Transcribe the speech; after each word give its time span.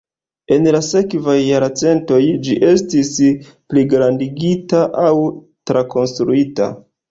En 0.53 0.63
la 0.75 0.79
sekvaj 0.85 1.35
jarcentoj 1.47 2.21
ĝi 2.47 2.57
estis 2.71 3.13
pligrandigita 3.75 4.83
aŭ 5.05 5.15
trakonstruita. 5.73 6.75